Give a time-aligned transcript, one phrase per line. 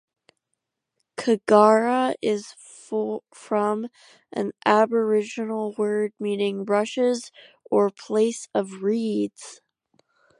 [1.15, 2.53] Kogarah is
[3.35, 3.87] from
[4.31, 7.31] an aboriginal word meaning "rushes"
[7.69, 9.61] or "place of reeds".